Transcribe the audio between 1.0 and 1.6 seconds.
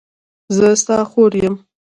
خور یم.